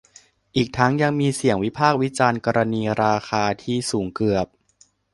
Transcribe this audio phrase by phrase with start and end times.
[0.55, 4.47] อีกทั้งยังมีเสียงวิพากษ์วิจารณ์กรณีราคาที่สูงเกือบ